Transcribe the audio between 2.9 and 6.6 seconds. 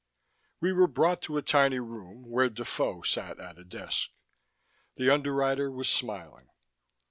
sat at a desk. The Underwriter was smiling.